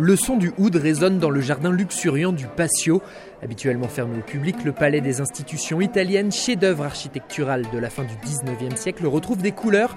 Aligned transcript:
Le 0.00 0.16
son 0.16 0.38
du 0.38 0.50
oud 0.56 0.76
résonne 0.76 1.18
dans 1.18 1.28
le 1.28 1.42
jardin 1.42 1.70
luxuriant 1.70 2.32
du 2.32 2.46
Patio. 2.46 3.02
Habituellement 3.42 3.88
fermé 3.88 4.18
au 4.18 4.22
public, 4.22 4.64
le 4.64 4.72
palais 4.72 5.00
des 5.00 5.22
institutions 5.22 5.80
italiennes, 5.80 6.30
chef-d'œuvre 6.30 6.84
architectural 6.84 7.64
de 7.72 7.78
la 7.78 7.88
fin 7.88 8.04
du 8.04 8.14
19e 8.14 8.76
siècle, 8.76 9.06
retrouve 9.06 9.40
des 9.40 9.52
couleurs 9.52 9.96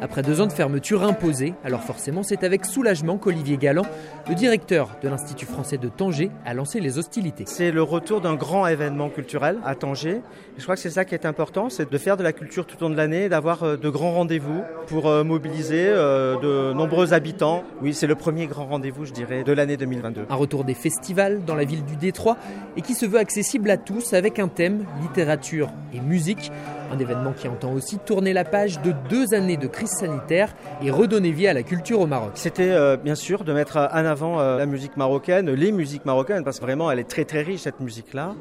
après 0.00 0.22
deux 0.22 0.40
ans 0.40 0.46
de 0.46 0.52
fermeture 0.52 1.02
imposée. 1.02 1.54
Alors 1.64 1.82
forcément, 1.82 2.22
c'est 2.22 2.44
avec 2.44 2.64
soulagement 2.64 3.18
qu'Olivier 3.18 3.56
Galland, 3.56 3.86
le 4.28 4.36
directeur 4.36 4.96
de 5.02 5.08
l'Institut 5.08 5.46
français 5.46 5.76
de 5.76 5.88
Tanger, 5.88 6.30
a 6.46 6.54
lancé 6.54 6.78
les 6.78 6.98
hostilités. 6.98 7.44
C'est 7.48 7.72
le 7.72 7.82
retour 7.82 8.20
d'un 8.20 8.34
grand 8.34 8.66
événement 8.66 9.08
culturel 9.08 9.58
à 9.64 9.74
Tanger. 9.74 10.20
Je 10.56 10.62
crois 10.62 10.76
que 10.76 10.80
c'est 10.80 10.90
ça 10.90 11.04
qui 11.04 11.14
est 11.14 11.26
important, 11.26 11.70
c'est 11.70 11.90
de 11.90 11.98
faire 11.98 12.16
de 12.16 12.22
la 12.22 12.32
culture 12.32 12.64
tout 12.64 12.76
au 12.76 12.88
long 12.88 12.90
de 12.90 12.96
l'année, 12.96 13.28
d'avoir 13.28 13.64
euh, 13.64 13.76
de 13.76 13.88
grands 13.88 14.12
rendez-vous 14.12 14.62
pour 14.86 15.08
euh, 15.08 15.24
mobiliser 15.24 15.86
euh, 15.88 16.36
de 16.38 16.72
nombreux 16.74 17.12
habitants. 17.12 17.64
Oui, 17.82 17.92
c'est 17.92 18.06
le 18.06 18.14
premier 18.14 18.46
grand 18.46 18.66
rendez-vous, 18.66 19.04
je 19.04 19.12
dirais, 19.12 19.42
de 19.42 19.52
l'année 19.52 19.76
2022. 19.76 20.26
Un 20.30 20.34
retour 20.36 20.62
des 20.62 20.74
festivals 20.74 21.44
dans 21.44 21.56
la 21.56 21.64
ville 21.64 21.84
du 21.84 21.96
Détroit 21.96 22.36
et 22.76 22.82
qui 22.84 22.94
se 22.94 23.06
veut 23.06 23.18
accessible 23.18 23.70
à 23.70 23.76
tous 23.76 24.12
avec 24.12 24.38
un 24.38 24.48
thème 24.48 24.84
littérature 25.00 25.70
et 25.92 26.00
musique. 26.00 26.52
Un 26.92 26.98
événement 26.98 27.32
qui 27.32 27.48
entend 27.48 27.72
aussi 27.72 27.98
tourner 27.98 28.32
la 28.32 28.44
page 28.44 28.80
de 28.82 28.92
deux 29.08 29.34
années 29.34 29.56
de 29.56 29.66
crise 29.66 29.90
sanitaire 29.90 30.54
et 30.82 30.90
redonner 30.90 31.32
vie 31.32 31.48
à 31.48 31.54
la 31.54 31.62
culture 31.62 32.00
au 32.00 32.06
Maroc. 32.06 32.32
C'était 32.34 32.70
euh, 32.70 32.96
bien 32.96 33.14
sûr 33.14 33.42
de 33.42 33.52
mettre 33.52 33.78
en 33.78 34.04
avant 34.04 34.38
euh, 34.38 34.58
la 34.58 34.66
musique 34.66 34.96
marocaine, 34.96 35.50
les 35.50 35.72
musiques 35.72 36.04
marocaines, 36.04 36.44
parce 36.44 36.60
que 36.60 36.64
vraiment 36.64 36.90
elle 36.90 36.98
est 36.98 37.08
très 37.08 37.24
très 37.24 37.42
riche 37.42 37.62
cette 37.62 37.80
musique-là. 37.80 38.34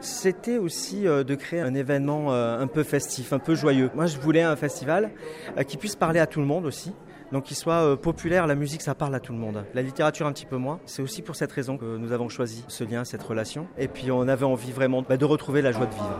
C'était 0.00 0.56
aussi 0.56 1.06
euh, 1.06 1.22
de 1.22 1.34
créer 1.34 1.60
un 1.60 1.74
événement 1.74 2.32
un 2.32 2.66
peu 2.66 2.82
festif, 2.82 3.32
un 3.32 3.38
peu 3.38 3.54
joyeux. 3.54 3.90
Moi 3.94 4.06
je 4.06 4.18
voulais 4.18 4.42
un 4.42 4.56
festival 4.56 5.10
qui 5.68 5.76
puisse 5.76 5.94
parler 5.94 6.20
à 6.20 6.26
tout 6.26 6.40
le 6.40 6.46
monde 6.46 6.64
aussi. 6.64 6.92
Donc 7.32 7.44
qu'il 7.44 7.56
soit 7.56 7.96
populaire, 8.00 8.46
la 8.46 8.56
musique 8.56 8.82
ça 8.82 8.94
parle 8.94 9.14
à 9.14 9.20
tout 9.20 9.32
le 9.32 9.38
monde. 9.38 9.64
La 9.74 9.82
littérature 9.82 10.26
un 10.26 10.32
petit 10.32 10.46
peu 10.46 10.56
moins. 10.56 10.80
C'est 10.86 11.02
aussi 11.02 11.22
pour 11.22 11.36
cette 11.36 11.52
raison 11.52 11.76
que 11.76 11.96
nous 11.96 12.12
avons 12.12 12.28
choisi 12.28 12.64
ce 12.68 12.84
lien, 12.84 13.04
cette 13.04 13.22
relation. 13.22 13.66
Et 13.78 13.88
puis 13.88 14.10
on 14.10 14.26
avait 14.26 14.44
envie 14.44 14.72
vraiment 14.72 15.02
bah, 15.02 15.16
de 15.16 15.24
retrouver 15.24 15.62
la 15.62 15.72
joie 15.72 15.86
de 15.86 15.94
vivre. 15.94 16.18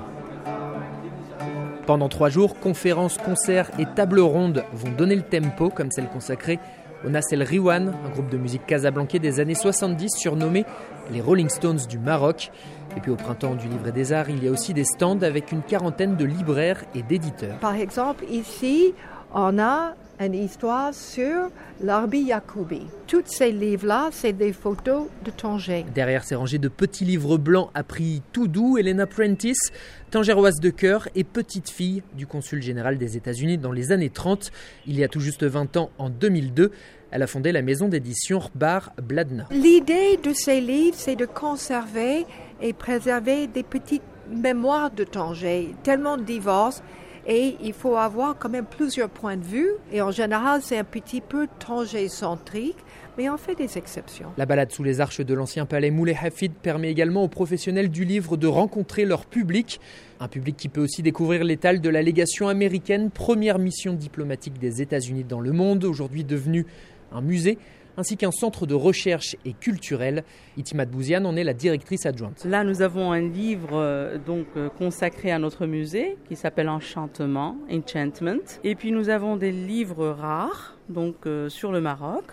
Pendant 1.87 2.09
trois 2.09 2.29
jours, 2.29 2.61
conférences, 2.61 3.19
concerts 3.19 3.71
et 3.81 3.87
tables 3.87 4.21
rondes 4.21 4.65
vont 4.73 4.93
donner 4.93 5.17
le 5.17 5.23
tempo, 5.23 5.71
comme 5.71 5.91
celle 5.91 6.09
consacrée 6.09 6.61
au 7.05 7.09
Nassel 7.09 7.43
Riwan, 7.43 7.93
un 8.05 8.11
groupe 8.11 8.29
de 8.29 8.37
musique 8.37 8.67
casablancais 8.67 9.19
des 9.19 9.41
années 9.41 9.55
70 9.55 10.11
surnommé 10.17 10.65
les 11.11 11.21
Rolling 11.21 11.49
Stones 11.49 11.81
du 11.89 11.99
Maroc. 11.99 12.53
Et 12.97 13.01
puis 13.01 13.11
au 13.11 13.17
printemps 13.17 13.55
du 13.55 13.69
Livre 13.69 13.91
des 13.91 14.13
Arts, 14.13 14.31
il 14.31 14.45
y 14.45 14.49
a 14.49 14.51
aussi 14.51 14.75
des 14.75 14.85
stands 14.85 15.23
avec 15.23 15.51
une 15.51 15.63
quarantaine 15.63 16.17
de 16.17 16.25
libraires 16.25 16.85
et 16.95 17.03
d'éditeurs. 17.03 17.59
Par 17.59 17.75
exemple, 17.75 18.25
ici, 18.31 18.95
on 19.33 19.59
a 19.59 19.95
une 20.27 20.35
histoire 20.35 20.93
sur 20.93 21.49
l'Arbi 21.83 22.21
Yacoubi. 22.21 22.83
Tous 23.07 23.23
ces 23.25 23.53
livres-là, 23.53 24.11
c'est 24.13 24.35
des 24.35 24.53
photos 24.53 25.07
de 25.25 25.31
Tanger. 25.31 25.87
Derrière 25.95 26.25
ces 26.25 26.35
rangées 26.35 26.59
de 26.59 26.69
petits 26.69 27.07
livres 27.07 27.39
blancs 27.39 27.71
a 27.75 27.83
pris 27.83 28.23
tout 28.33 28.47
doux 28.47 28.77
Elena 28.77 29.07
Prentice, 29.07 29.73
tangéroise 30.11 30.61
de 30.61 30.71
cœur 30.71 31.09
et 31.15 31.25
petite 31.25 31.71
fille 31.71 32.03
du 32.15 32.27
consul 32.27 32.63
général 32.63 32.99
des 32.99 33.17
États-Unis 33.17 33.57
dans 33.57 33.73
les 33.73 33.93
années 33.93 34.11
30. 34.11 34.53
Il 34.87 34.99
y 34.99 35.05
a 35.05 35.09
tout 35.09 35.21
juste 35.21 35.45
20 35.45 35.79
ans, 35.79 35.91
en 35.99 36.11
2002, 36.11 36.71
elle 37.13 37.23
a 37.23 37.27
fondé 37.27 37.51
la 37.51 37.63
maison 37.63 37.89
d'édition 37.89 38.41
Bar 38.55 38.93
Bladna. 39.03 39.47
L'idée 39.51 40.19
de 40.23 40.33
ces 40.33 40.61
livres, 40.61 40.97
c'est 40.97 41.17
de 41.17 41.27
conserver 41.27 42.27
et 42.61 42.73
préserver 42.73 43.47
des 43.47 43.63
petites 43.63 44.03
mémoires 44.31 44.91
de 44.91 45.05
Tanger, 45.05 45.75
tellement 45.83 46.17
diverses 46.17 46.83
et 47.31 47.57
il 47.63 47.73
faut 47.73 47.97
avoir 47.97 48.37
quand 48.37 48.49
même 48.49 48.67
plusieurs 48.67 49.09
points 49.09 49.37
de 49.37 49.45
vue. 49.45 49.71
Et 49.93 50.03
en 50.03 50.11
général, 50.11 50.63
c'est 50.65 50.77
un 50.77 50.85
petit 50.85 51.21
peu 51.21 51.47
tangé-centrique, 51.65 52.77
mais 53.17 53.31
on 53.31 53.37
fait 53.37 53.55
des 53.55 53.79
exceptions. 53.79 54.31
La 54.37 54.47
balade 54.47 54.73
sous 54.73 54.83
les 54.83 55.01
arches 55.01 55.21
de 55.21 55.33
l'ancien 55.33 55.65
palais 55.65 55.93
Moulay 55.93 56.17
Hafid 56.21 56.53
permet 56.53 56.91
également 56.91 57.23
aux 57.23 57.29
professionnels 57.29 57.89
du 57.89 58.05
livre 58.05 58.37
de 58.37 58.49
rencontrer 58.49 59.05
leur 59.05 59.27
public. 59.27 59.81
Un 60.19 60.27
public 60.27 60.57
qui 60.57 60.69
peut 60.69 60.81
aussi 60.81 61.03
découvrir 61.03 61.45
l'étal 61.45 61.81
de 61.81 61.89
la 61.89 62.03
légation 62.03 62.49
américaine, 62.49 63.11
première 63.11 63.61
mission 63.61 63.93
diplomatique 63.93 64.59
des 64.59 64.83
États-Unis 64.83 65.23
dans 65.23 65.41
le 65.41 65.53
monde, 65.53 65.85
aujourd'hui 65.85 66.25
devenue 66.25 66.67
un 67.13 67.21
musée 67.21 67.59
ainsi 68.01 68.17
qu'un 68.17 68.31
centre 68.33 68.67
de 68.67 68.75
recherche 68.75 69.37
et 69.45 69.53
culturel. 69.53 70.25
Itimat 70.57 70.87
Bouziane 70.87 71.27
en 71.27 71.37
est 71.37 71.45
la 71.45 71.53
directrice 71.53 72.07
adjointe. 72.07 72.45
Là, 72.45 72.65
nous 72.65 72.83
avons 72.83 73.13
un 73.13 73.21
livre 73.21 73.75
euh, 73.75 74.19
donc 74.19 74.47
euh, 74.57 74.69
consacré 74.71 75.31
à 75.31 75.39
notre 75.39 75.67
musée 75.67 76.17
qui 76.27 76.35
s'appelle 76.35 76.69
Enchantement, 76.69 77.57
Enchantment. 77.71 78.59
Et 78.65 78.75
puis 78.75 78.91
nous 78.91 79.11
avons 79.11 79.37
des 79.37 79.53
livres 79.53 80.09
rares 80.09 80.77
donc 80.89 81.27
euh, 81.27 81.49
sur 81.49 81.73
le 81.73 81.81
Maroc. 81.81 82.25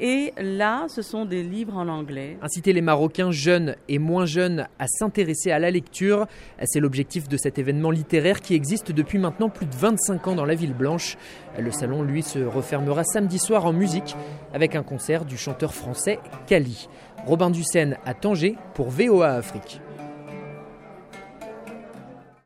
Et 0.00 0.32
là, 0.36 0.86
ce 0.88 1.02
sont 1.02 1.24
des 1.24 1.42
livres 1.42 1.76
en 1.76 1.88
anglais. 1.88 2.36
Inciter 2.42 2.72
les 2.72 2.80
Marocains 2.80 3.30
jeunes 3.30 3.76
et 3.88 3.98
moins 3.98 4.26
jeunes 4.26 4.66
à 4.78 4.86
s'intéresser 4.88 5.52
à 5.52 5.58
la 5.58 5.70
lecture, 5.70 6.26
c'est 6.64 6.80
l'objectif 6.80 7.28
de 7.28 7.36
cet 7.36 7.58
événement 7.58 7.90
littéraire 7.90 8.40
qui 8.40 8.54
existe 8.54 8.92
depuis 8.92 9.18
maintenant 9.18 9.48
plus 9.48 9.66
de 9.66 9.74
25 9.74 10.28
ans 10.28 10.34
dans 10.34 10.44
la 10.44 10.54
ville 10.54 10.74
blanche. 10.74 11.16
Le 11.58 11.70
salon, 11.70 12.02
lui, 12.02 12.22
se 12.22 12.40
refermera 12.40 13.04
samedi 13.04 13.38
soir 13.38 13.66
en 13.66 13.72
musique 13.72 14.16
avec 14.52 14.74
un 14.74 14.82
concert 14.82 15.24
du 15.24 15.36
chanteur 15.36 15.74
français 15.74 16.18
Kali. 16.46 16.88
Robin 17.26 17.50
Dussène 17.50 17.96
à 18.04 18.14
Tanger 18.14 18.56
pour 18.74 18.90
VOA 18.90 19.34
Afrique. 19.34 19.80